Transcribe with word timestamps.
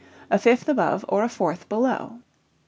_,a 0.31 0.39
fifth 0.39 0.67
above 0.67 1.05
or 1.07 1.21
a 1.23 1.29
fourth 1.29 1.69
below. 1.69 2.21